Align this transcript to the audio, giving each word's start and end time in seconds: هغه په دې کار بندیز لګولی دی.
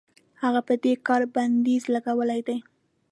هغه 0.41 0.61
په 0.67 0.73
دې 0.83 0.93
کار 1.07 1.21
بندیز 1.35 1.83
لګولی 1.93 2.41
دی. 2.47 2.57